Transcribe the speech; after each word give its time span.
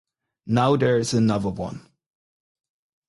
Now 0.47 0.77
there 0.77 0.97
is 0.97 1.13
another 1.13 1.49
one. 1.49 1.87